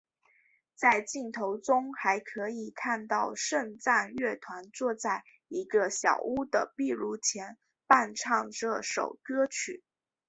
[0.73, 9.83] 在镜头中还可以看到圣战乐团坐在一个小屋的壁炉前伴唱这首歌曲。